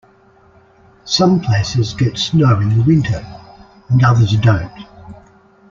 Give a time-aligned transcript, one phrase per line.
[1.05, 3.23] Some places get snow in the winter
[3.89, 4.87] and others don't.